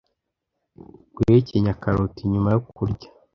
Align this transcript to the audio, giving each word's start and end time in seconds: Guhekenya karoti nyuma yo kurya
Guhekenya 1.15 1.73
karoti 1.81 2.21
nyuma 2.31 2.49
yo 2.55 2.61
kurya 2.75 3.07